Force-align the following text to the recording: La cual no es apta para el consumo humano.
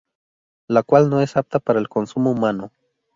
La 0.67 0.81
cual 0.81 1.11
no 1.11 1.21
es 1.21 1.37
apta 1.37 1.59
para 1.59 1.77
el 1.79 1.87
consumo 1.87 2.31
humano. 2.31 2.71